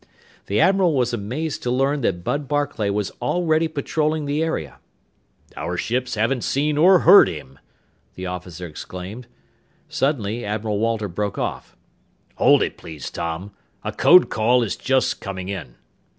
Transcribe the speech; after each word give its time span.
The 0.47 0.59
admiral 0.59 0.95
was 0.95 1.13
amazed 1.13 1.61
to 1.61 1.69
learn 1.69 2.01
that 2.01 2.23
Bud 2.23 2.47
Barclay 2.47 2.89
was 2.89 3.11
already 3.21 3.67
patrolling 3.67 4.25
the 4.25 4.41
area. 4.41 4.79
"Our 5.55 5.77
ships 5.77 6.15
haven't 6.15 6.43
seen 6.43 6.75
or 6.75 7.01
heard 7.01 7.27
him!" 7.29 7.59
the 8.15 8.25
officer 8.25 8.65
exclaimed. 8.65 9.27
Suddenly 9.89 10.43
Admiral 10.43 10.79
Walter 10.79 11.07
broke 11.07 11.37
off. 11.37 11.77
"Hold 12.37 12.63
it, 12.63 12.77
please, 12.77 13.11
Tom! 13.11 13.51
A 13.83 13.91
code 13.91 14.31
call 14.31 14.63
is 14.63 14.75
just 14.75 15.21
coming 15.21 15.49
in!" 15.49 15.75